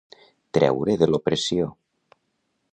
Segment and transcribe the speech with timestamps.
[0.57, 1.71] Treure de l'opressió.